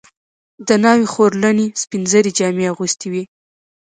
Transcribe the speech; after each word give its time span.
د 0.67 0.69
ناوې 0.83 1.05
خورلڼې 1.13 1.67
سپین 1.81 2.03
زري 2.11 2.31
جامې 2.37 2.65
اغوستې 2.71 3.07
وې. 3.11 3.23